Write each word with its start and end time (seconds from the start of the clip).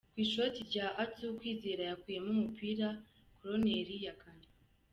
Ku 0.13 0.17
ishoti 0.25 0.59
rya 0.69 0.87
Atsu, 1.03 1.25
Kwizera 1.39 1.83
yakuyemo 1.89 2.29
umupira, 2.35 2.87
koroneri 3.37 3.95
ya 4.05 4.13
Ghana. 4.21 4.47